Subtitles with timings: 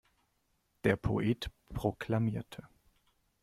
[0.83, 2.67] Der Poet proklamierte.